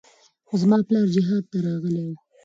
[0.47, 2.11] خو زما پلار جهاد ته راغلى و.